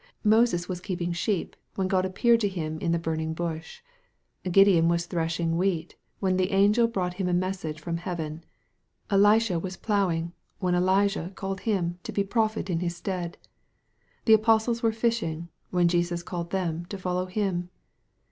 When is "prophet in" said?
12.23-12.79